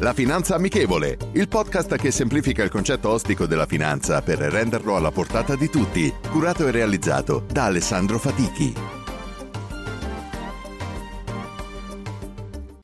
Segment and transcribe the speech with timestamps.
[0.00, 5.10] La Finanza Amichevole, il podcast che semplifica il concetto ostico della finanza per renderlo alla
[5.10, 8.72] portata di tutti, curato e realizzato da Alessandro Fatichi.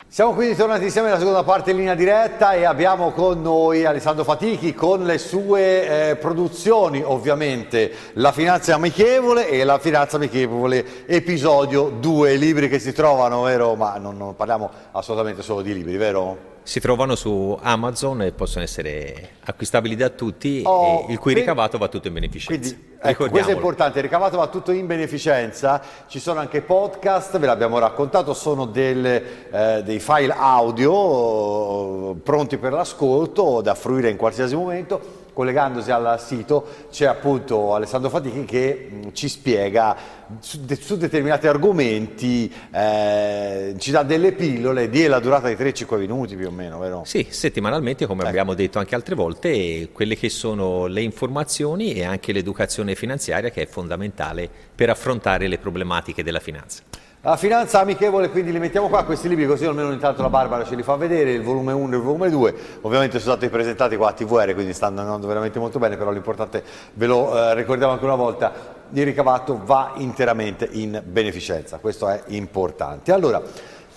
[0.06, 4.22] Siamo quindi tornati insieme alla seconda parte in linea diretta e abbiamo con noi Alessandro
[4.22, 11.88] Fatichi con le sue eh, produzioni, ovviamente La Finanza Amichevole e La Finanza Amichevole episodio
[11.98, 13.74] 2, libri che si trovano, vero?
[13.74, 16.55] Ma non, non parliamo assolutamente solo di libri, vero?
[16.66, 21.86] Si trovano su Amazon e possono essere acquistabili da tutti, oh, il cui ricavato va
[21.86, 22.74] tutto in beneficenza.
[22.74, 27.38] Quindi, ecco, questo è importante, il ricavato va tutto in beneficenza, ci sono anche podcast,
[27.38, 34.10] ve l'abbiamo raccontato, sono delle, eh, dei file audio eh, pronti per l'ascolto da fruire
[34.10, 39.94] in qualsiasi momento collegandosi al sito c'è appunto Alessandro Fatichi che mh, ci spiega
[40.40, 45.98] su, de, su determinati argomenti, eh, ci dà delle pillole di la durata di 3-5
[45.98, 47.02] minuti più o meno, vero?
[47.04, 48.30] Sì, settimanalmente come ecco.
[48.30, 53.60] abbiamo detto anche altre volte, quelle che sono le informazioni e anche l'educazione finanziaria che
[53.60, 56.82] è fondamentale per affrontare le problematiche della finanza.
[57.26, 60.76] La finanza amichevole, quindi li mettiamo qua, questi libri così almeno intanto la Barbara ce
[60.76, 64.10] li fa vedere, il volume 1 e il volume 2, ovviamente sono stati presentati qua
[64.10, 66.62] a TVR, quindi stanno andando veramente molto bene, però l'importante
[66.92, 68.52] ve lo eh, ricordiamo anche una volta,
[68.92, 73.10] il ricavato va interamente in beneficenza, questo è importante.
[73.10, 73.42] Allora,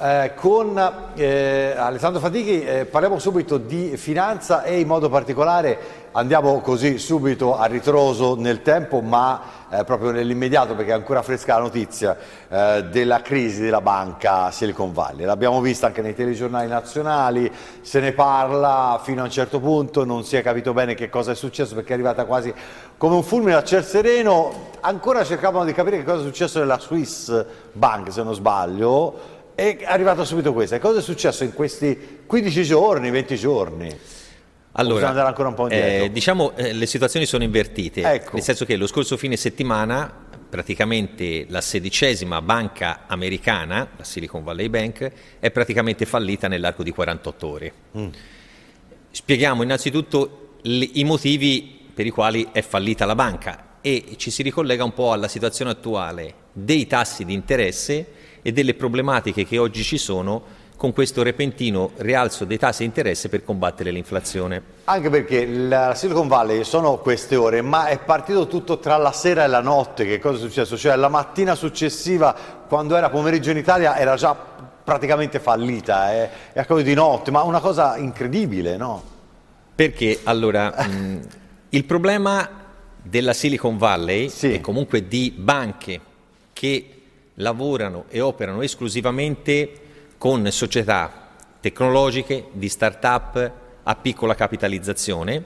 [0.01, 5.77] eh, con eh, Alessandro Fatichi eh, parliamo subito di finanza e in modo particolare
[6.13, 9.41] andiamo così subito a ritroso nel tempo ma
[9.71, 12.17] eh, proprio nell'immediato perché è ancora fresca la notizia
[12.49, 15.25] eh, della crisi della banca Silicon Valley.
[15.25, 20.23] L'abbiamo vista anche nei telegiornali nazionali, se ne parla fino a un certo punto, non
[20.23, 22.53] si è capito bene che cosa è successo perché è arrivata quasi
[22.97, 26.79] come un fulmine a ciel sereno, ancora cercavano di capire che cosa è successo nella
[26.79, 30.79] Swiss Bank se non sbaglio è arrivata subito questa.
[30.79, 33.99] cosa è successo in questi 15 giorni, 20 giorni?
[34.73, 36.05] Allora, andare ancora un po' indietro?
[36.05, 38.31] Eh, diciamo eh, le situazioni sono invertite, ecco.
[38.33, 44.67] nel senso che lo scorso fine settimana praticamente la sedicesima banca americana, la Silicon Valley
[44.67, 47.73] Bank, è praticamente fallita nell'arco di 48 ore.
[47.97, 48.07] Mm.
[49.11, 54.41] Spieghiamo innanzitutto le, i motivi per i quali è fallita la banca e ci si
[54.41, 58.07] ricollega un po' alla situazione attuale dei tassi di interesse
[58.41, 63.27] e delle problematiche che oggi ci sono con questo repentino rialzo dei tassi di interesse
[63.27, 64.61] per combattere l'inflazione.
[64.85, 69.43] Anche perché la Silicon Valley sono queste ore, ma è partito tutto tra la sera
[69.43, 70.05] e la notte.
[70.05, 70.77] Che cosa è successo?
[70.77, 72.33] Cioè la mattina successiva,
[72.65, 76.29] quando era pomeriggio in Italia, era già praticamente fallita, eh?
[76.53, 79.03] è accaduto di notte, ma una cosa incredibile, no?
[79.75, 81.19] Perché allora mh,
[81.71, 82.49] il problema
[83.03, 84.53] della Silicon Valley sì.
[84.53, 85.99] e comunque di banche
[86.53, 87.01] che
[87.33, 89.87] lavorano e operano esclusivamente
[90.19, 91.27] con società
[91.61, 93.51] tecnologiche di start-up
[93.83, 95.45] a piccola capitalizzazione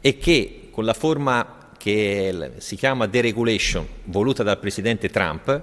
[0.00, 5.62] e che con la forma che si chiama deregulation voluta dal presidente Trump,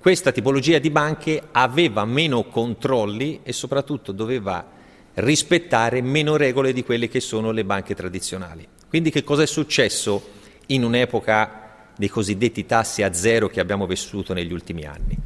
[0.00, 4.66] questa tipologia di banche aveva meno controlli e soprattutto doveva
[5.14, 8.66] rispettare meno regole di quelle che sono le banche tradizionali.
[8.88, 10.26] Quindi che cosa è successo
[10.68, 15.18] in un'epoca dei cosiddetti tassi a zero che abbiamo vissuto negli ultimi anni.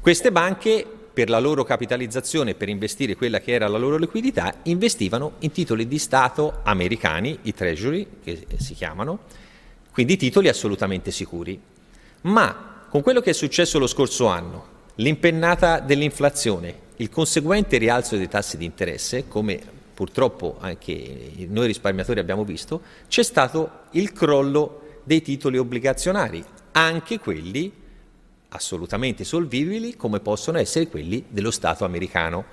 [0.00, 0.84] Queste banche,
[1.20, 5.86] per la loro capitalizzazione, per investire quella che era la loro liquidità, investivano in titoli
[5.86, 9.18] di Stato americani, i treasury che si chiamano,
[9.92, 11.60] quindi titoli assolutamente sicuri.
[12.22, 14.64] Ma con quello che è successo lo scorso anno,
[14.94, 19.60] l'impennata dell'inflazione, il conseguente rialzo dei tassi di interesse, come
[19.92, 26.42] purtroppo anche noi risparmiatori abbiamo visto, c'è stato il crollo dei titoli obbligazionari,
[26.72, 27.70] anche quelli
[28.50, 32.44] assolutamente solvibili come possono essere quelli dello Stato americano.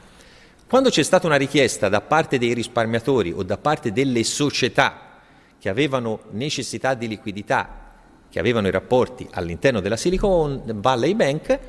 [0.67, 5.19] Quando c'è stata una richiesta da parte dei risparmiatori o da parte delle società
[5.59, 7.85] che avevano necessità di liquidità,
[8.29, 11.59] che avevano i rapporti all'interno della Silicon Valley Bank,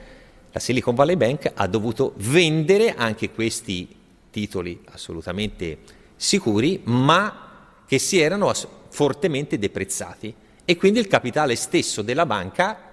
[0.51, 3.95] la Silicon Valley Bank ha dovuto vendere anche questi
[4.31, 5.79] titoli assolutamente
[6.17, 7.47] sicuri, ma
[7.87, 8.53] che si erano
[8.89, 10.35] fortemente deprezzati
[10.65, 12.88] e quindi il capitale stesso della banca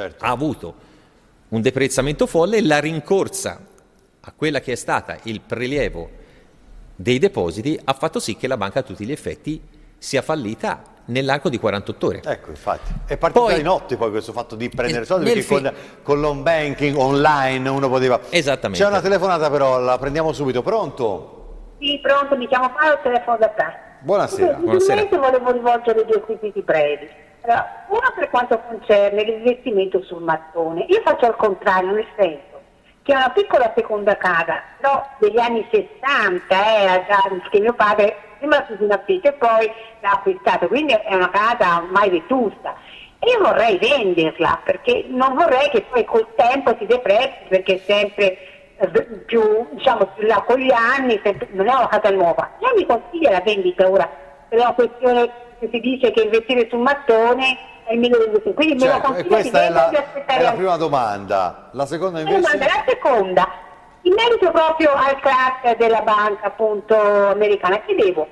[0.00, 0.24] certo.
[0.24, 0.74] ha avuto
[1.48, 3.60] un deprezzamento folle, la rincorsa
[4.20, 6.24] a quella che è stata il prelievo
[6.96, 9.60] dei depositi ha fatto sì che la banca a tutti gli effetti
[9.96, 12.20] sia fallita nell'arco di 48 ore.
[12.24, 12.92] Ecco, infatti.
[13.06, 15.72] È partito poi, di notte poi questo fatto di prendere soldi, perché fi- con,
[16.02, 18.20] con l'home banking online uno poteva...
[18.28, 18.82] Esattamente.
[18.82, 20.62] C'è una telefonata però, la prendiamo subito.
[20.62, 21.74] Pronto?
[21.78, 23.64] Sì, pronto, mi chiamo Paolo, telefono da te.
[24.00, 24.54] Buonasera.
[24.54, 25.04] Buonasera.
[25.04, 27.08] volevo rivolgere due quesiti brevi.
[27.46, 30.84] Uno per quanto concerne l'investimento sul mattone.
[30.88, 32.56] Io faccio al contrario, nel senso
[33.06, 38.16] che è una piccola seconda casa, però degli anni 60 era già che mio padre
[38.38, 39.70] prima su un affitto e poi
[40.00, 42.74] l'ha acquistata, quindi è una casa ormai vetusta.
[43.20, 48.36] E io vorrei venderla perché non vorrei che poi col tempo si depressi perché sempre
[48.76, 48.88] eh,
[49.24, 52.56] più, diciamo, più là con gli anni, sempre, non è una casa nuova.
[52.58, 54.10] Lei mi consiglia la vendita ora,
[54.48, 58.54] per una questione che si dice che investire sul mattone è il migliore investire.
[58.54, 59.90] Quindi certo, me lo certo, questa è la,
[60.26, 61.70] è la prima domanda.
[61.72, 62.40] La seconda invece...
[62.40, 63.48] La, domanda, la seconda,
[64.02, 66.96] in merito proprio al crack della banca appunto
[67.28, 68.26] americana, chiedevo,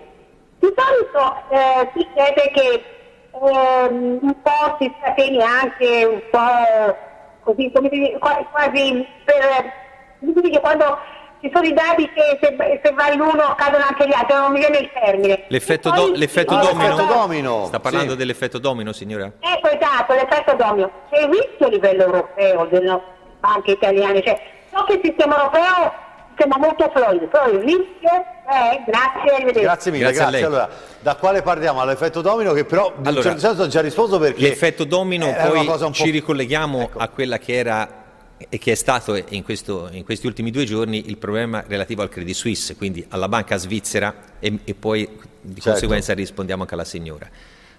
[0.58, 2.84] di solito eh, si chiede che
[3.30, 6.96] eh, un po' si scateni anche un po'
[7.42, 10.98] così, come dire, quasi per, quando
[11.44, 14.60] ci sono i dati che se, se va l'uno cadono anche gli altri, non mi
[14.60, 15.44] viene il termine.
[15.48, 16.88] L'effetto, do, l'effetto, ah, domino.
[16.88, 17.64] l'effetto, domino.
[17.66, 18.16] Sta parlando sì.
[18.16, 19.30] dell'effetto domino, signora?
[19.40, 20.90] Ecco, esatto, l'effetto domino.
[21.10, 23.00] C'è il rischio a livello europeo delle
[23.40, 24.40] banche italiane, cioè
[24.72, 25.92] so che il sistema europeo
[26.38, 29.60] sembra molto fluido, però il rischio è, grazie, arrivederci.
[29.60, 30.22] Grazie mille, grazie.
[30.22, 30.46] grazie.
[30.46, 30.68] Allora,
[31.00, 31.82] da quale parliamo?
[31.82, 34.40] All'effetto domino che però in allora, un certo senso ho già risposto perché...
[34.40, 36.98] L'effetto domino poi ci ricolleghiamo ecco.
[36.98, 38.02] a quella che era
[38.48, 42.08] e che è stato in, questo, in, questi ultimi due giorni il problema relativo al
[42.08, 45.08] Credit Suisse, quindi alla banca svizzera e, e poi
[45.40, 45.70] di certo.
[45.70, 47.28] conseguenza rispondiamo anche alla signora.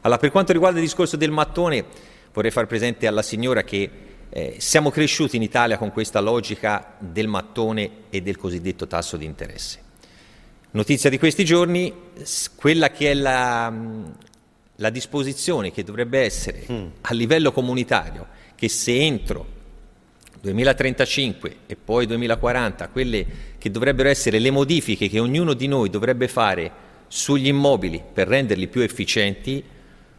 [0.02, 1.84] Allora, per quanto riguarda il discorso del mattone,
[2.32, 3.90] vorrei far presente alla signora che
[4.30, 9.26] eh, siamo cresciuti in Italia con questa logica del mattone e del cosiddetto tasso di
[9.26, 9.84] interesse.
[10.72, 11.94] Notizia di questi giorni,
[12.56, 13.74] quella che è la,
[14.76, 16.86] la disposizione che dovrebbe essere mm.
[17.02, 19.55] a livello comunitario, che se entro
[20.46, 23.26] 2035 e poi 2040, quelle
[23.58, 26.72] che dovrebbero essere le modifiche che ognuno di noi dovrebbe fare
[27.08, 29.64] sugli immobili per renderli più efficienti,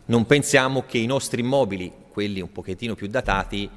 [0.07, 3.69] non pensiamo che i nostri immobili, quelli un pochettino più datati,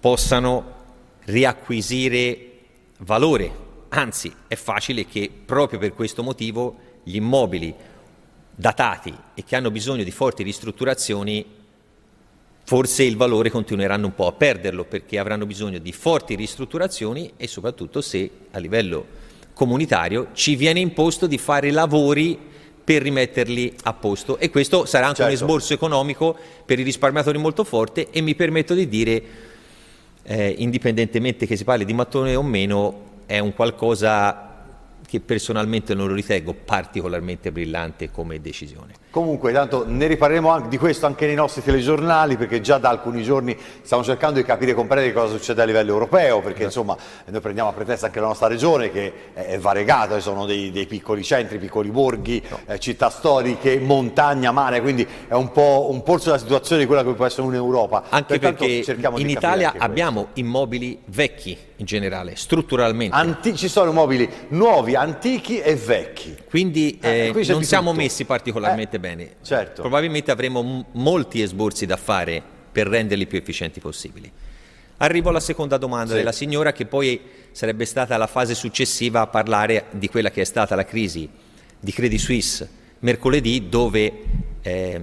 [0.00, 0.76] possano
[1.24, 2.50] riacquisire
[3.00, 3.66] valore.
[3.90, 7.74] Anzi, è facile che proprio per questo motivo gli immobili
[8.54, 11.57] datati e che hanno bisogno di forti ristrutturazioni
[12.68, 17.46] forse il valore continueranno un po' a perderlo perché avranno bisogno di forti ristrutturazioni e
[17.46, 19.06] soprattutto se a livello
[19.54, 22.38] comunitario ci viene imposto di fare lavori
[22.84, 25.32] per rimetterli a posto e questo sarà anche certo.
[25.32, 26.36] un esborso economico
[26.66, 29.22] per i risparmiatori molto forte e mi permetto di dire,
[30.24, 34.66] eh, indipendentemente che si parli di mattone o meno, è un qualcosa
[35.06, 38.92] che personalmente non lo ritengo particolarmente brillante come decisione.
[39.18, 43.58] Comunque, tanto ne riparleremo di questo anche nei nostri telegiornali, perché già da alcuni giorni
[43.82, 46.82] stiamo cercando di capire e comprendere cosa succede a livello europeo, perché esatto.
[46.82, 50.70] insomma noi prendiamo a pretesto anche la nostra regione che è variegata, ci sono dei,
[50.70, 52.60] dei, piccoli centri, piccoli borghi, no.
[52.66, 57.02] eh, città storiche, montagna, mare, quindi è un po' un polso della situazione di quella
[57.02, 58.04] che può essere un'Europa.
[58.10, 63.14] Anche Pertanto, perché in Italia abbiamo immobili vecchi in generale, strutturalmente.
[63.14, 66.36] Anti- ci sono immobili nuovi, antichi e vecchi.
[66.48, 68.02] Quindi eh, eh, non siamo tutto.
[68.02, 69.36] messi particolarmente eh, bene.
[69.42, 69.80] Certo.
[69.80, 74.30] Probabilmente avremo m- molti esborsi da fare per renderli più efficienti possibili.
[74.98, 76.18] Arrivo alla seconda domanda sì.
[76.18, 77.20] della signora, che poi
[77.52, 81.28] sarebbe stata la fase successiva a parlare di quella che è stata la crisi
[81.78, 82.68] di Credit Suisse
[83.00, 84.12] mercoledì, dove
[84.60, 85.02] eh,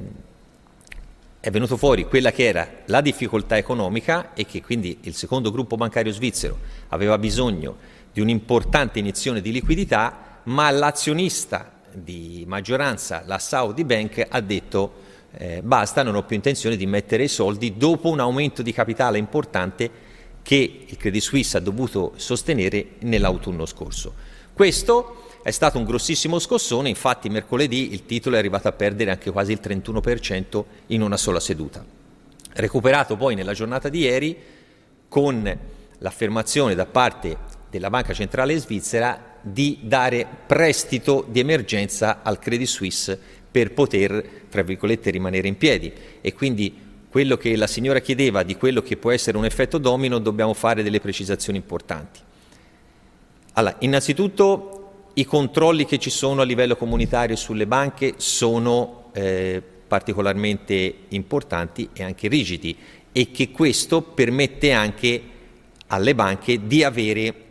[1.39, 5.77] è venuto fuori quella che era la difficoltà economica e che quindi il secondo gruppo
[5.77, 6.57] bancario svizzero
[6.89, 7.77] aveva bisogno
[8.11, 15.03] di un'importante iniezione di liquidità, ma l'azionista di maggioranza, la Saudi Bank, ha detto
[15.37, 19.17] eh, basta, non ho più intenzione di mettere i soldi dopo un aumento di capitale
[19.17, 19.89] importante
[20.41, 24.13] che il Credit Suisse ha dovuto sostenere nell'autunno scorso.
[24.53, 29.31] Questo è stato un grossissimo scossone, infatti mercoledì il titolo è arrivato a perdere anche
[29.31, 31.83] quasi il 31% in una sola seduta.
[32.53, 34.37] Recuperato poi nella giornata di ieri
[35.07, 35.59] con
[35.99, 37.37] l'affermazione da parte
[37.75, 43.19] della Banca Centrale Svizzera di dare prestito di emergenza al Credit Suisse
[43.51, 45.91] per poter, tra virgolette, rimanere in piedi.
[46.21, 46.73] E quindi
[47.09, 50.83] quello che la signora chiedeva di quello che può essere un effetto domino, dobbiamo fare
[50.83, 52.21] delle precisazioni importanti.
[53.53, 60.93] Allora, innanzitutto i controlli che ci sono a livello comunitario sulle banche sono eh, particolarmente
[61.09, 62.75] importanti e anche rigidi
[63.11, 65.21] e che questo permette anche
[65.87, 67.44] alle banche di avere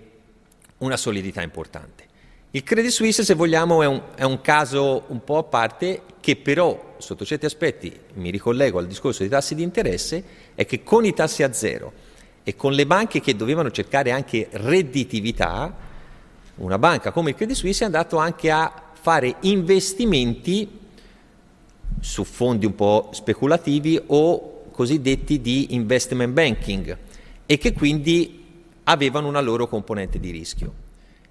[0.85, 2.05] una solidità importante.
[2.51, 6.37] Il Credit Suisse, se vogliamo, è un, è un, caso un po' a parte che
[6.37, 10.23] però, sotto certi aspetti, mi ricollego al discorso dei tassi di interesse,
[10.55, 11.93] è che con i tassi a zero
[12.45, 15.75] e con le banche che dovevano cercare anche redditività,
[16.57, 20.79] una banca come il Credit Suisse è andato anche a fare investimenti
[21.99, 26.99] su fondi un po' speculativi o cosiddetti di investment banking
[27.47, 28.44] e che quindi
[28.85, 30.73] avevano una loro componente di rischio.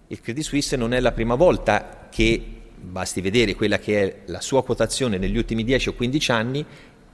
[0.08, 2.44] Il Credit Suisse non è la prima volta che,
[2.80, 6.66] basti vedere quella che è la sua quotazione negli ultimi 10 o 15 anni,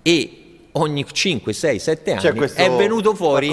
[0.02, 0.44] e
[0.74, 3.50] ogni 5, 6, 7 anni è venuto fuori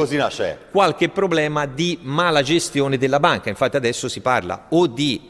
[0.70, 3.48] qualche problema di mala gestione della banca.
[3.48, 5.20] Infatti adesso si parla o di,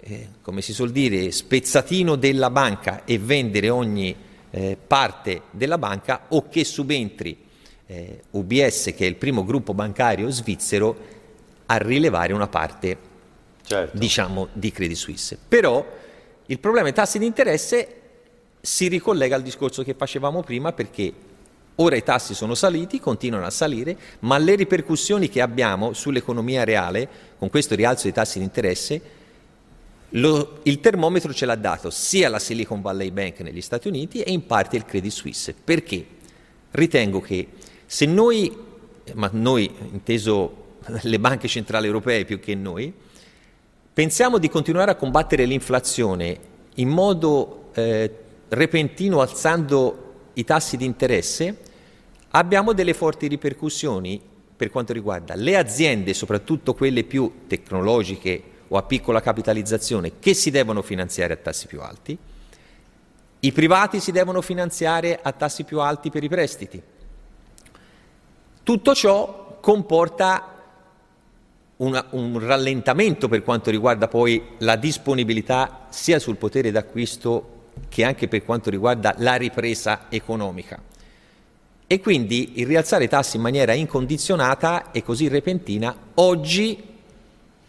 [0.00, 4.14] eh, come si suol dire, spezzatino della banca e vendere ogni
[4.50, 7.50] eh, parte della banca o che subentri
[7.86, 11.20] eh, UBS, che è il primo gruppo bancario svizzero,
[11.66, 12.96] a rilevare una parte
[13.62, 13.96] certo.
[13.96, 15.38] diciamo, di Credit Suisse.
[15.48, 15.84] Però
[16.46, 18.00] il problema dei tassi di interesse
[18.60, 21.12] si ricollega al discorso che facevamo prima perché
[21.76, 27.08] ora i tassi sono saliti, continuano a salire, ma le ripercussioni che abbiamo sull'economia reale
[27.38, 29.20] con questo rialzo dei tassi di interesse
[30.14, 34.30] lo, il termometro ce l'ha dato sia la Silicon Valley Bank negli Stati Uniti e
[34.30, 35.54] in parte il Credit Suisse.
[35.54, 36.04] Perché?
[36.70, 37.48] Ritengo che
[37.92, 38.56] se noi,
[39.14, 40.60] ma noi inteso
[41.02, 42.92] le banche centrali europee più che noi,
[43.94, 46.38] Pensiamo di continuare a combattere l'inflazione
[46.76, 48.10] in modo eh,
[48.48, 51.58] repentino alzando i tassi di interesse,
[52.30, 54.18] abbiamo delle forti ripercussioni
[54.56, 60.50] per quanto riguarda le aziende, soprattutto quelle più tecnologiche o a piccola capitalizzazione, che si
[60.50, 62.16] devono finanziare a tassi più alti,
[63.40, 66.82] i privati si devono finanziare a tassi più alti per i prestiti.
[68.62, 70.52] Tutto ciò comporta
[71.76, 78.28] una, un rallentamento per quanto riguarda poi la disponibilità sia sul potere d'acquisto che anche
[78.28, 80.80] per quanto riguarda la ripresa economica.
[81.86, 86.90] E quindi il rialzare i tassi in maniera incondizionata e così repentina oggi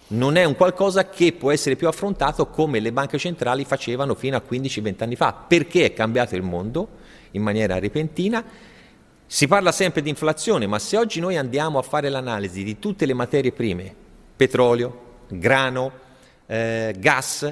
[0.08, 4.38] non è un qualcosa che può essere più affrontato come le banche centrali facevano fino
[4.38, 6.88] a 15-20 anni fa, perché è cambiato il mondo
[7.32, 8.44] in maniera repentina.
[9.34, 13.08] Si parla sempre di inflazione, ma se oggi noi andiamo a fare l'analisi di tutte
[13.08, 13.92] le materie prime
[14.36, 15.92] petrolio, grano,
[16.46, 17.52] eh, gas.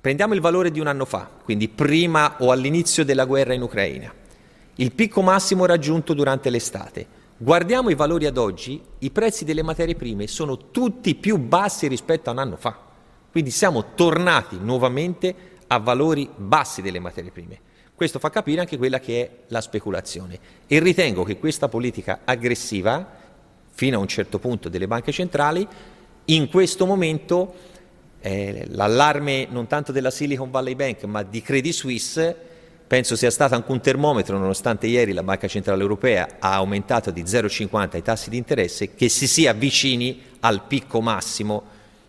[0.00, 4.10] Prendiamo il valore di un anno fa, quindi prima o all'inizio della guerra in Ucraina,
[4.76, 7.06] il picco massimo raggiunto durante l'estate.
[7.36, 12.30] Guardiamo i valori ad oggi, i prezzi delle materie prime sono tutti più bassi rispetto
[12.30, 12.74] a un anno fa.
[13.30, 15.34] Quindi siamo tornati nuovamente
[15.66, 17.63] a valori bassi delle materie prime.
[17.94, 20.38] Questo fa capire anche quella che è la speculazione.
[20.66, 23.22] E ritengo che questa politica aggressiva
[23.70, 25.66] fino a un certo punto delle banche centrali,
[26.26, 27.54] in questo momento
[28.20, 32.36] eh, l'allarme non tanto della Silicon Valley Bank ma di Credit Suisse
[32.86, 37.22] penso sia stato anche un termometro, nonostante ieri la Banca Centrale Europea ha aumentato di
[37.22, 41.62] 0,50 i tassi di interesse, che si sia vicini al picco massimo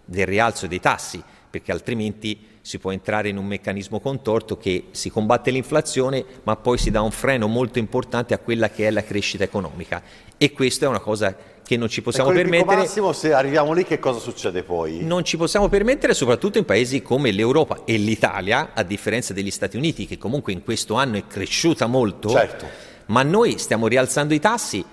[0.04, 5.12] del rialzo dei tassi, perché altrimenti si può entrare in un meccanismo contorto che si
[5.12, 9.04] combatte l'inflazione ma poi si dà un freno molto importante a quella che è la
[9.04, 10.02] crescita economica
[10.36, 12.78] e questa è una cosa che non ci possiamo permettere.
[12.78, 15.04] Massimo, se arriviamo lì, che cosa succede poi?
[15.04, 19.78] Non ci possiamo permettere, soprattutto in paesi come l'Europa e l'Italia, a differenza degli Stati
[19.78, 22.30] Uniti, che comunque in questo anno è cresciuta molto.
[22.30, 22.66] Certo.
[23.08, 24.84] Ma noi stiamo rialzando i tassi,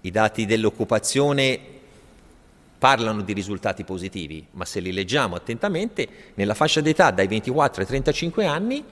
[0.00, 1.71] i dati dell'occupazione
[2.82, 7.86] parlano di risultati positivi, ma se li leggiamo attentamente, nella fascia d'età dai 24 ai
[7.86, 8.84] 35 anni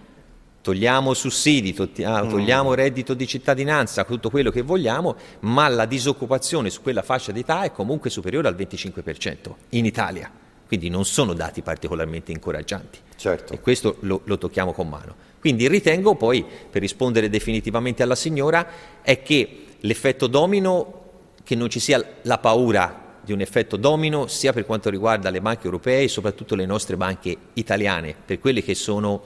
[0.63, 2.29] togliamo sussidi, ah, mm.
[2.29, 7.63] togliamo reddito di cittadinanza, tutto quello che vogliamo, ma la disoccupazione su quella fascia d'età
[7.63, 10.31] è comunque superiore al 25% in Italia.
[10.69, 13.01] Quindi non sono dati particolarmente incoraggianti.
[13.17, 13.55] Certo.
[13.55, 15.17] E questo lo, lo tocchiamo con mano.
[15.41, 18.65] Quindi ritengo poi, per rispondere definitivamente alla signora,
[19.03, 20.95] è che l'effetto domino,
[21.43, 25.41] che non ci sia la paura di un effetto domino sia per quanto riguarda le
[25.41, 29.23] banche europee e soprattutto le nostre banche italiane, per quelle che sono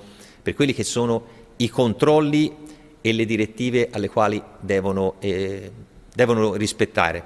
[0.55, 1.25] quelli che sono
[1.57, 2.55] i controlli
[3.01, 5.73] e le direttive alle quali devono, eh,
[6.15, 7.25] devono rispettare.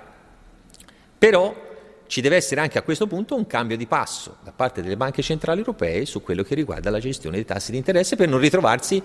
[1.18, 1.66] Però
[2.06, 5.20] ci deve essere anche a questo punto un cambio di passo da parte delle banche
[5.20, 9.02] centrali europee su quello che riguarda la gestione dei tassi di interesse per non ritrovarsi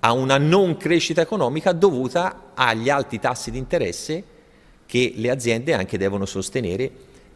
[0.00, 4.24] a una non crescita economica dovuta agli alti tassi di interesse
[4.86, 6.90] che le aziende anche devono sostenere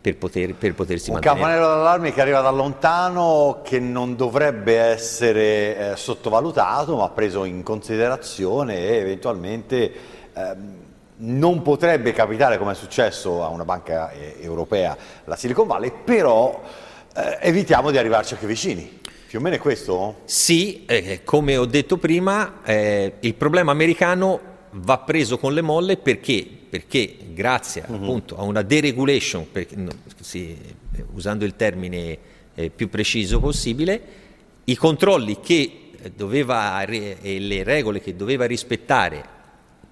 [0.04, 1.40] per, poter, per potersi un mantenere.
[1.40, 7.46] Un campanello d'allarme che arriva da lontano, che non dovrebbe essere eh, sottovalutato, ma preso
[7.46, 9.92] in considerazione e eventualmente...
[10.34, 10.82] Ehm,
[11.16, 14.96] non potrebbe capitare come è successo a una banca eh, europea,
[15.26, 16.60] la Silicon Valley, però
[17.14, 19.00] eh, evitiamo di arrivarci anche vicini.
[19.28, 20.22] Più o meno è questo?
[20.24, 25.96] Sì, eh, come ho detto prima, eh, il problema americano va preso con le molle
[25.96, 27.94] perché, perché grazie uh-huh.
[27.94, 30.56] appunto a una deregulation, perché, no, sì,
[31.12, 32.18] usando il termine
[32.54, 34.02] eh, più preciso possibile,
[34.64, 35.78] i controlli che
[36.14, 39.33] doveva e le regole che doveva rispettare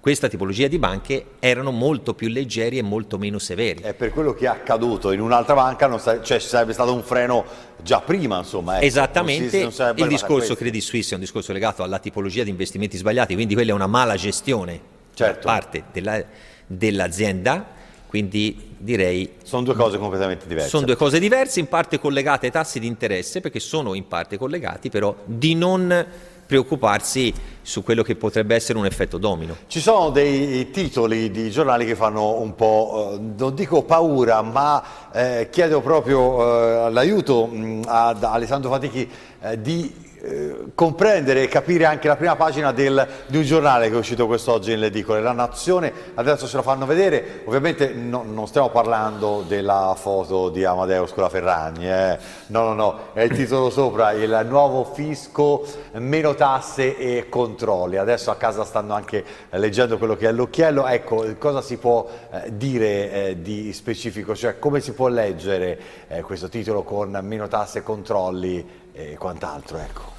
[0.03, 3.83] questa tipologia di banche erano molto più leggeri e molto meno severi.
[3.83, 7.03] È per quello che è accaduto in un'altra banca, non sa- cioè sarebbe stato un
[7.03, 7.45] freno
[7.81, 8.75] già prima, insomma.
[8.75, 8.85] Ecco.
[8.85, 12.49] Esattamente, non si, non il discorso Credit Suisse è un discorso legato alla tipologia di
[12.49, 14.77] investimenti sbagliati, quindi quella è una mala gestione
[15.13, 15.47] certo.
[15.47, 16.21] da parte della,
[16.67, 17.65] dell'azienda,
[18.05, 19.35] quindi direi...
[19.41, 20.67] Sono due cose completamente diverse.
[20.67, 24.37] Sono due cose diverse, in parte collegate ai tassi di interesse, perché sono in parte
[24.37, 26.05] collegati, però di non
[26.53, 27.33] preoccuparsi
[27.63, 29.55] su quello che potrebbe essere un effetto domino.
[29.65, 34.83] Ci sono dei titoli di giornali che fanno un po', eh, non dico paura, ma
[35.11, 39.09] eh, chiedo proprio eh, l'aiuto mh, ad Alessandro Fatichi
[39.41, 39.91] eh, di
[40.25, 44.25] eh, comprendere e capire anche la prima pagina del, di un giornale che è uscito
[44.25, 49.43] quest'oggi in edicole, La Nazione, adesso ce la fanno vedere, ovviamente no, non stiamo parlando
[49.45, 52.17] della foto di Amadeus con la Ferragni, eh.
[52.47, 55.65] no no no, è il titolo sopra, il nuovo fisco,
[55.95, 61.25] meno tasse e controlli, adesso a casa stanno anche leggendo quello che è l'occhiello, ecco
[61.37, 65.77] cosa si può eh, dire eh, di specifico, cioè come si può leggere
[66.07, 69.77] eh, questo titolo con meno tasse e controlli e quant'altro.
[69.79, 70.12] Ecco.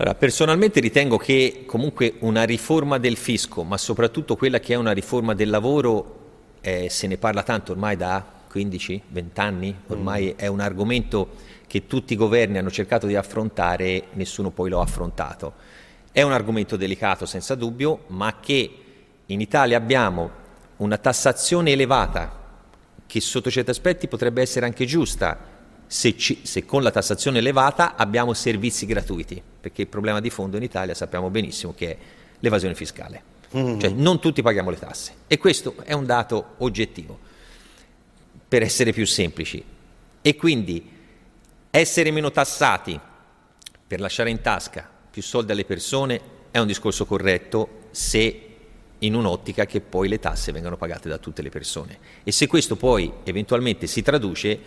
[0.00, 4.92] Allora, personalmente ritengo che comunque una riforma del fisco, ma soprattutto quella che è una
[4.92, 6.18] riforma del lavoro,
[6.60, 9.00] eh, se ne parla tanto ormai da 15-20
[9.34, 10.38] anni, ormai mm.
[10.38, 11.30] è un argomento
[11.66, 15.54] che tutti i governi hanno cercato di affrontare, nessuno poi lo ha affrontato.
[16.12, 18.70] È un argomento delicato senza dubbio, ma che
[19.26, 20.30] in Italia abbiamo
[20.76, 22.36] una tassazione elevata
[23.04, 25.57] che sotto certi aspetti potrebbe essere anche giusta,
[25.88, 30.56] se, ci, se, con la tassazione elevata abbiamo servizi gratuiti, perché il problema di fondo
[30.58, 31.96] in Italia sappiamo benissimo che è
[32.40, 33.22] l'evasione fiscale,
[33.56, 33.80] mm.
[33.80, 37.18] cioè non tutti paghiamo le tasse e questo è un dato oggettivo,
[38.46, 39.64] per essere più semplici.
[40.20, 40.96] E quindi
[41.70, 42.98] essere meno tassati
[43.86, 46.20] per lasciare in tasca più soldi alle persone
[46.50, 48.42] è un discorso corretto se
[48.98, 51.98] in un'ottica che poi le tasse vengano pagate da tutte le persone.
[52.24, 54.58] E se questo poi eventualmente si traduce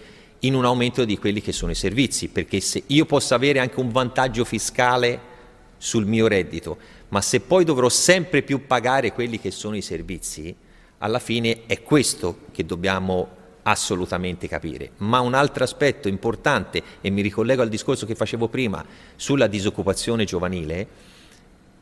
[0.42, 3.80] in un aumento di quelli che sono i servizi, perché se io posso avere anche
[3.80, 5.30] un vantaggio fiscale
[5.78, 6.78] sul mio reddito,
[7.10, 10.56] ma se poi dovrò sempre più pagare quelli che sono i servizi,
[11.00, 14.92] alla fine è questo che dobbiamo assolutamente capire.
[14.98, 18.84] Ma un altro aspetto importante, e mi ricollego al discorso che facevo prima
[19.16, 20.88] sulla disoccupazione giovanile,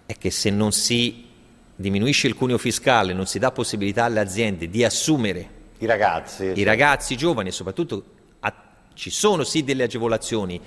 [0.05, 1.27] è che se non si
[1.75, 6.63] diminuisce il cuneo fiscale, non si dà possibilità alle aziende di assumere i ragazzi, i
[6.63, 8.03] ragazzi giovani e soprattutto
[8.93, 10.59] ci sono sì delle agevolazioni,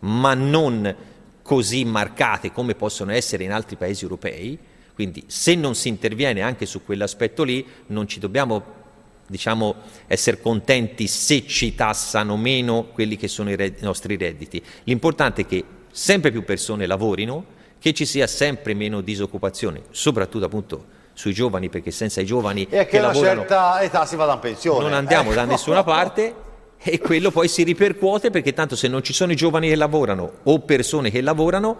[0.00, 0.94] ma non
[1.42, 4.58] così marcate come possono essere in altri paesi europei,
[4.94, 8.80] quindi se non si interviene anche su quell'aspetto lì non ci dobbiamo
[9.26, 9.74] diciamo,
[10.06, 14.62] essere contenti se ci tassano meno quelli che sono i, red- i nostri redditi.
[14.84, 20.84] L'importante è che sempre più persone lavorino, che ci sia sempre meno disoccupazione, soprattutto appunto
[21.14, 24.34] sui giovani, perché senza i giovani e che, che a una certa età si vada
[24.34, 24.82] in pensione.
[24.82, 25.34] Non andiamo ecco.
[25.34, 26.50] da nessuna parte
[26.82, 30.38] e quello poi si ripercuote perché tanto se non ci sono i giovani che lavorano
[30.42, 31.76] o persone che lavorano,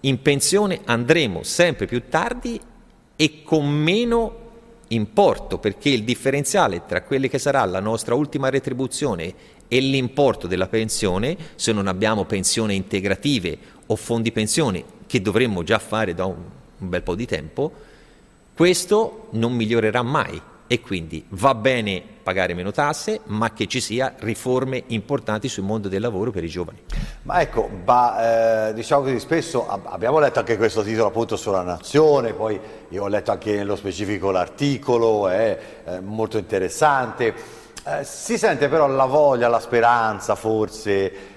[0.00, 2.60] in pensione andremo sempre più tardi
[3.14, 4.40] e con meno
[4.88, 9.34] importo, perché il differenziale tra quelle che sarà la nostra ultima retribuzione
[9.68, 15.78] e l'importo della pensione, se non abbiamo pensioni integrative o fondi pensione, che dovremmo già
[15.78, 16.36] fare da un,
[16.78, 17.72] un bel po' di tempo,
[18.54, 20.40] questo non migliorerà mai
[20.72, 25.90] e quindi va bene pagare meno tasse, ma che ci sia riforme importanti sul mondo
[25.90, 26.78] del lavoro per i giovani.
[27.24, 32.32] Ma ecco, ma, eh, diciamo così, spesso abbiamo letto anche questo titolo appunto sulla nazione,
[32.32, 32.58] poi
[32.88, 37.34] io ho letto anche nello specifico l'articolo, è, è molto interessante.
[37.84, 41.31] Eh, si sente però la voglia, la speranza forse eh,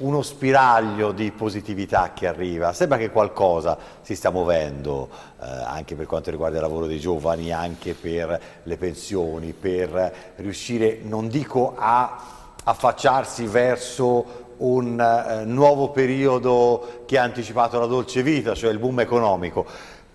[0.00, 5.08] uno spiraglio di positività che arriva, sembra che qualcosa si stia muovendo
[5.40, 11.00] eh, anche per quanto riguarda il lavoro dei giovani, anche per le pensioni, per riuscire,
[11.02, 18.54] non dico a affacciarsi verso un eh, nuovo periodo che ha anticipato la dolce vita,
[18.54, 19.64] cioè il boom economico,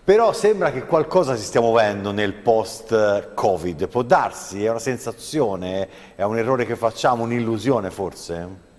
[0.04, 6.24] però sembra che qualcosa si stia muovendo nel post-Covid, può darsi, è una sensazione, è
[6.24, 8.72] un errore che facciamo, un'illusione forse?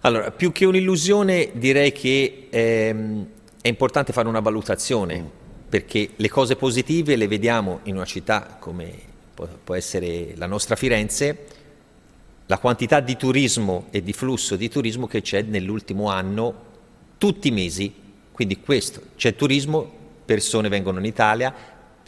[0.00, 3.26] Allora, più che un'illusione direi che ehm,
[3.60, 5.28] è importante fare una valutazione,
[5.68, 11.46] perché le cose positive le vediamo in una città come può essere la nostra Firenze,
[12.46, 16.64] la quantità di turismo e di flusso di turismo che c'è nell'ultimo anno,
[17.18, 17.92] tutti i mesi,
[18.30, 19.90] quindi questo, c'è turismo,
[20.24, 21.52] persone vengono in Italia,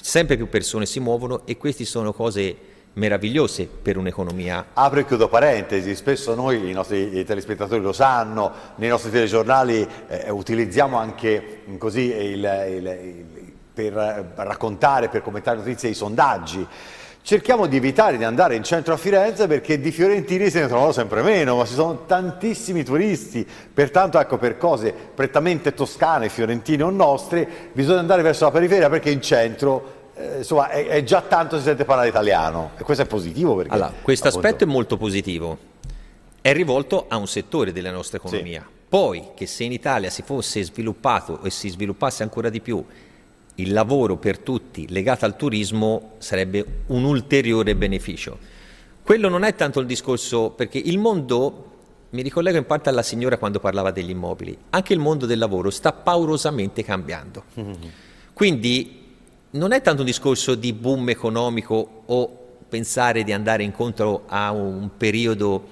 [0.00, 2.56] sempre più persone si muovono e queste sono cose
[2.98, 4.66] meravigliose per un'economia.
[4.74, 10.30] Apro e chiudo parentesi, spesso noi, i nostri telespettatori lo sanno, nei nostri telegiornali eh,
[10.30, 13.92] utilizziamo anche così il, il, il, per
[14.34, 16.66] raccontare, per commentare notizie i sondaggi.
[17.20, 20.92] Cerchiamo di evitare di andare in centro a Firenze perché di fiorentini se ne trovano
[20.92, 26.90] sempre meno, ma ci sono tantissimi turisti, pertanto ecco per cose prettamente toscane, fiorentine o
[26.90, 29.97] nostre, bisogna andare verso la periferia perché in centro eh,
[30.38, 33.92] insomma è, è, già tanto si sente parlare italiano e questo è positivo perché allora,
[34.02, 35.58] questo aspetto è molto positivo
[36.40, 38.74] è rivolto a un settore della nostra economia sì.
[38.88, 42.84] poi che se in Italia si fosse sviluppato e si sviluppasse ancora di più
[43.58, 48.38] il lavoro per tutti legato al turismo sarebbe un ulteriore beneficio.
[49.02, 51.70] Quello non è tanto il discorso, perché il mondo,
[52.10, 55.70] mi ricollego in parte alla signora quando parlava degli immobili, anche il mondo del lavoro
[55.70, 57.44] sta paurosamente cambiando.
[57.58, 57.74] Mm-hmm.
[58.32, 58.97] Quindi
[59.50, 64.90] non è tanto un discorso di boom economico o pensare di andare incontro a un
[64.96, 65.66] periodo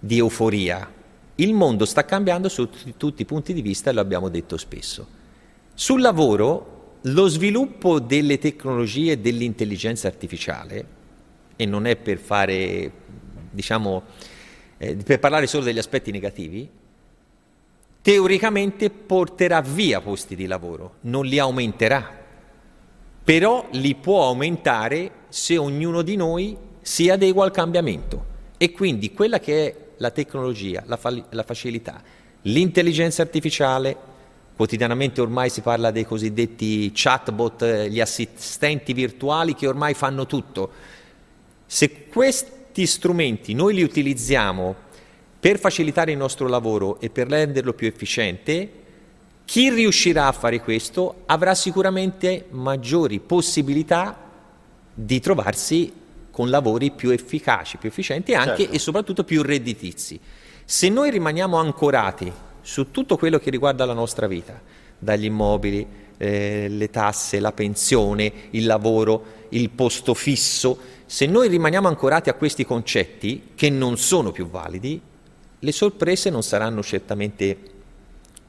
[0.00, 0.92] di euforia.
[1.36, 5.06] Il mondo sta cambiando su tutti i punti di vista e lo abbiamo detto spesso.
[5.74, 10.86] Sul lavoro lo sviluppo delle tecnologie dell'intelligenza artificiale,
[11.56, 12.90] e non è per fare,
[13.50, 14.02] diciamo,
[14.78, 16.68] eh, per parlare solo degli aspetti negativi,
[18.02, 22.23] teoricamente porterà via posti di lavoro, non li aumenterà,
[23.24, 28.32] però li può aumentare se ognuno di noi si adegua al cambiamento.
[28.58, 32.02] E quindi quella che è la tecnologia, la, fa- la facilità,
[32.42, 34.12] l'intelligenza artificiale,
[34.56, 40.70] Quotidianamente ormai si parla dei cosiddetti chatbot, gli assistenti virtuali che ormai fanno tutto.
[41.66, 44.76] Se questi strumenti noi li utilizziamo
[45.40, 48.70] per facilitare il nostro lavoro e per renderlo più efficiente,
[49.44, 54.18] chi riuscirà a fare questo avrà sicuramente maggiori possibilità
[54.94, 55.92] di trovarsi
[56.30, 58.74] con lavori più efficaci, più efficienti anche certo.
[58.74, 60.18] e soprattutto più redditizi.
[60.64, 64.60] Se noi rimaniamo ancorati su tutto quello che riguarda la nostra vita,
[64.98, 70.78] dagli immobili, eh, le tasse, la pensione, il lavoro, il posto fisso.
[71.06, 75.00] Se noi rimaniamo ancorati a questi concetti, che non sono più validi,
[75.58, 77.58] le sorprese non saranno certamente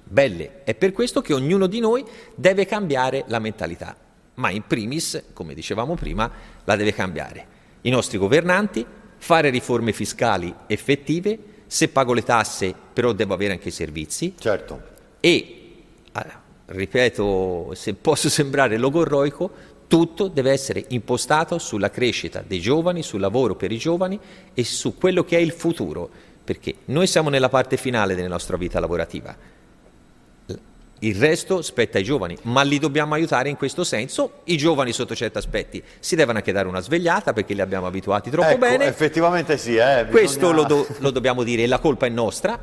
[0.05, 0.63] belle.
[0.63, 3.95] È per questo che ognuno di noi deve cambiare la mentalità,
[4.35, 6.31] ma in primis, come dicevamo prima,
[6.63, 7.53] la deve cambiare.
[7.81, 8.85] I nostri governanti,
[9.17, 14.35] fare riforme fiscali effettive, se pago le tasse però devo avere anche i servizi.
[14.37, 14.81] Certo.
[15.19, 23.03] E, ah, ripeto, se posso sembrare logorroico, tutto deve essere impostato sulla crescita dei giovani,
[23.03, 24.19] sul lavoro per i giovani
[24.53, 26.09] e su quello che è il futuro,
[26.43, 29.53] perché noi siamo nella parte finale della nostra vita lavorativa
[30.99, 34.41] il resto spetta ai giovani, ma li dobbiamo aiutare in questo senso.
[34.45, 38.29] I giovani sotto certi aspetti si devono anche dare una svegliata perché li abbiamo abituati
[38.29, 38.85] troppo ecco, bene.
[38.85, 39.75] Effettivamente sì.
[39.75, 40.09] Eh, bisogna...
[40.09, 42.59] Questo lo, do, lo, dobbiamo dire, la colpa è nostra,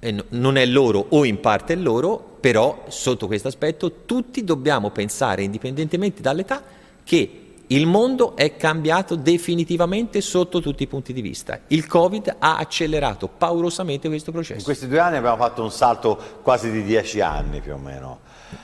[0.00, 4.90] no, non è loro o in parte è loro, però sotto questo aspetto tutti dobbiamo
[4.90, 6.62] pensare, indipendentemente dall'età,
[7.04, 11.60] che il mondo è cambiato definitivamente sotto tutti i punti di vista.
[11.66, 14.58] Il Covid ha accelerato paurosamente questo processo.
[14.58, 18.20] In questi due anni abbiamo fatto un salto quasi di dieci anni più o meno.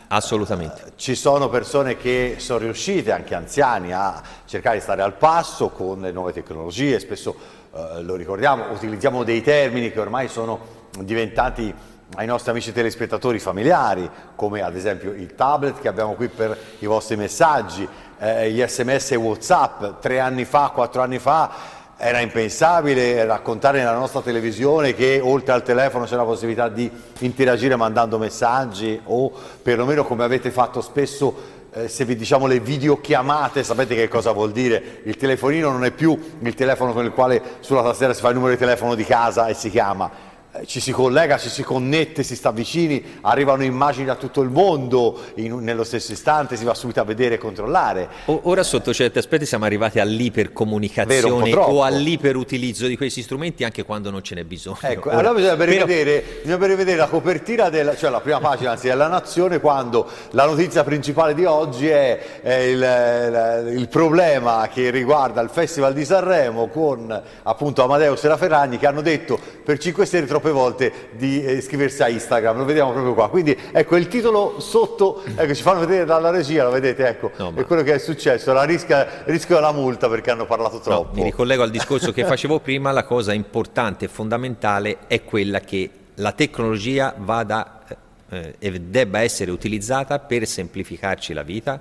[0.09, 0.83] Assolutamente.
[0.87, 5.69] Uh, ci sono persone che sono riuscite, anche anziani, a cercare di stare al passo
[5.69, 7.37] con le nuove tecnologie, spesso
[7.73, 11.75] uh, lo ricordiamo, utilizziamo dei termini che ormai sono diventati
[12.17, 16.87] ai nostri amici telespettatori familiari, come ad esempio il tablet che abbiamo qui per i
[16.87, 17.89] vostri messaggi,
[18.19, 23.95] eh, gli sms e whatsapp, tre anni fa, quattro anni fa era impensabile raccontare nella
[23.95, 30.05] nostra televisione che oltre al telefono c'è la possibilità di interagire mandando messaggi o perlomeno
[30.05, 35.01] come avete fatto spesso eh, se vi diciamo le videochiamate sapete che cosa vuol dire?
[35.05, 38.35] Il telefonino non è più il telefono con il quale sulla tastiera si fa il
[38.35, 40.24] numero di telefono di casa e si chiama
[40.67, 45.21] ci si collega, ci si connette, si sta vicini, arrivano immagini da tutto il mondo
[45.35, 48.09] in, nello stesso istante, si va subito a vedere e controllare.
[48.27, 54.23] Ora sotto certi aspetti siamo arrivati all'ipercomunicazione o all'iperutilizzo di questi strumenti anche quando non
[54.23, 54.79] ce n'è bisogno.
[54.81, 56.43] Ecco, Ora, allora bisogna rivedere, però...
[56.43, 60.85] bisogna rivedere la copertina, della, cioè la prima pagina anzi della Nazione quando la notizia
[60.85, 67.23] principale di oggi è, è il, il, problema che riguarda il Festival di Sanremo con
[67.43, 71.43] appunto Amadeus e la Ferragni che hanno detto per 5 Stelle troppo troppe volte di
[71.43, 73.31] eh, iscriversi a Instagram, lo vediamo proprio qua.
[73.31, 77.51] Quindi ecco il titolo sotto, ecco, ci fanno vedere dalla regia, lo vedete, ecco, no,
[77.51, 77.61] ma...
[77.63, 81.09] è quello che è successo, la rischia, rischio della multa perché hanno parlato troppo.
[81.09, 85.61] No, mi ricollego al discorso che facevo prima, la cosa importante e fondamentale è quella
[85.61, 87.83] che la tecnologia vada
[88.29, 91.81] eh, e debba essere utilizzata per semplificarci la vita,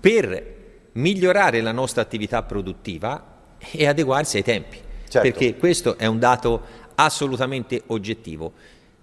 [0.00, 0.60] per
[0.92, 3.24] migliorare la nostra attività produttiva
[3.58, 4.78] e adeguarsi ai tempi.
[5.12, 5.28] Certo.
[5.28, 6.62] Perché questo è un dato
[7.04, 8.52] assolutamente oggettivo.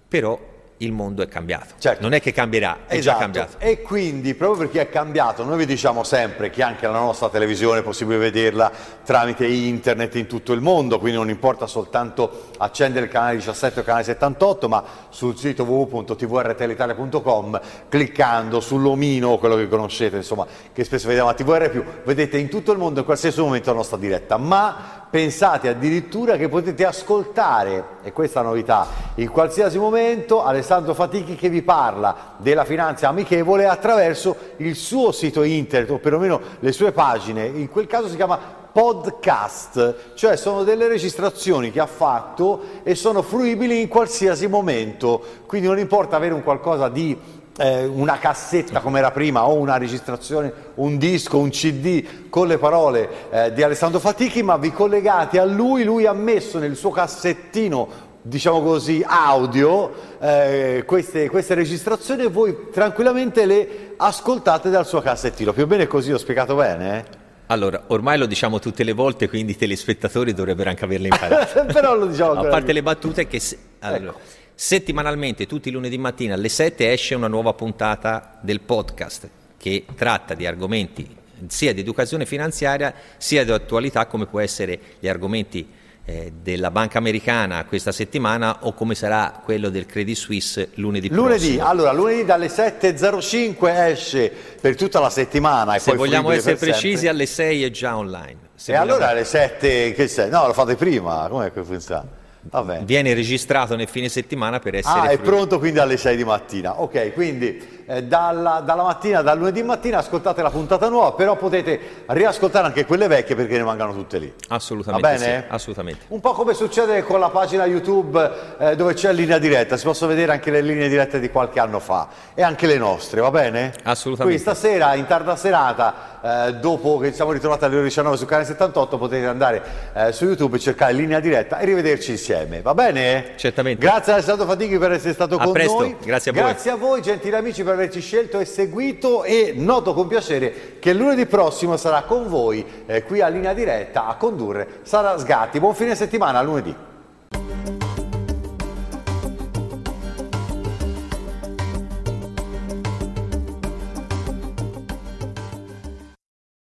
[0.08, 0.38] Però
[0.80, 1.74] il mondo è cambiato.
[1.78, 2.02] Certo.
[2.02, 3.02] Non è che cambierà, è esatto.
[3.02, 3.56] già cambiato.
[3.58, 7.80] E quindi, proprio perché è cambiato, noi vi diciamo sempre che anche la nostra televisione
[7.80, 8.70] è possibile vederla
[9.04, 13.82] tramite internet in tutto il mondo, quindi non importa soltanto accendere il canale 17 o
[13.82, 21.28] canale 78, ma sul sito www.tvrtelitalia.com, cliccando sull'omino, quello che conoscete, insomma, che spesso vediamo
[21.28, 25.68] a TVR+, vedete in tutto il mondo in qualsiasi momento la nostra diretta, ma pensate
[25.68, 32.34] addirittura che potete ascoltare, e questa novità, in qualsiasi momento Alessandro Fatichi che vi parla
[32.36, 37.88] della finanza amichevole attraverso il suo sito internet o perlomeno le sue pagine, in quel
[37.88, 43.88] caso si chiama podcast, cioè sono delle registrazioni che ha fatto e sono fruibili in
[43.88, 47.18] qualsiasi momento, quindi non importa avere un qualcosa di
[47.60, 52.56] eh, una cassetta come era prima o una registrazione, un disco, un CD con le
[52.56, 56.90] parole eh, di Alessandro Fatichi, ma vi collegate a lui, lui ha messo nel suo
[56.90, 65.00] cassettino diciamo così, audio eh, queste, queste, registrazioni e voi tranquillamente le ascoltate dal suo
[65.00, 65.52] cassettino.
[65.52, 66.98] Più o meno così, ho spiegato bene?
[66.98, 67.18] Eh?
[67.46, 71.64] Allora, ormai lo diciamo tutte le volte, quindi i telespettatori dovrebbero anche averle imparate.
[71.72, 73.40] Però lo diciamo A parte le battute che...
[73.40, 73.58] Se...
[73.80, 79.26] Allora, ecco Settimanalmente, tutti i lunedì mattina alle 7 esce una nuova puntata del podcast
[79.56, 85.08] che tratta di argomenti sia di educazione finanziaria sia di attualità come può essere gli
[85.08, 85.66] argomenti
[86.04, 91.46] eh, della banca americana questa settimana o come sarà quello del Credit Suisse lunedì, lunedì
[91.46, 91.66] prossimo.
[91.66, 95.76] Allora, lunedì dalle 7.05 esce per tutta la settimana.
[95.76, 97.08] E Se vogliamo essere precisi, sempre.
[97.08, 98.36] alle 6 è già online.
[98.56, 98.96] Se e vogliamo...
[98.96, 100.28] allora alle 7, che sei?
[100.28, 102.19] No, lo fate prima, come funziona?
[102.42, 102.82] Vabbè.
[102.84, 105.00] viene registrato nel fine settimana per essere...
[105.00, 106.80] Ah, è pronto quindi alle 6 di mattina.
[106.80, 112.04] Ok, quindi eh, dalla, dalla, mattina, dal lunedì mattina ascoltate la puntata nuova, però potete
[112.06, 114.32] riascoltare anche quelle vecchie perché ne mancano tutte lì.
[114.48, 115.06] Assolutamente.
[115.06, 115.40] Va bene?
[115.40, 116.04] Sì, assolutamente.
[116.08, 120.10] Un po' come succede con la pagina YouTube eh, dove c'è linea diretta, si possono
[120.10, 123.72] vedere anche le linee dirette di qualche anno fa e anche le nostre, va bene?
[123.82, 124.38] Assolutamente.
[124.38, 128.24] Quindi stasera, in tarda serata, eh, dopo che ci siamo ritrovati alle ore 19 su
[128.24, 129.62] canale 78, potete andare
[129.94, 133.32] eh, su YouTube e cercare linea diretta e rivederci insieme, va bene?
[133.36, 133.84] Certamente.
[133.84, 135.80] Grazie Alessandro Fatichi per essere stato a con presto.
[135.80, 135.96] noi.
[136.02, 136.42] Grazie a voi.
[136.42, 140.92] Grazie a voi, gentili amici, per averci scelto e seguito e noto con piacere che
[140.92, 145.58] lunedì prossimo sarà con voi eh, qui a linea diretta a condurre Sara Sgatti.
[145.58, 146.88] Buon fine settimana, a lunedì.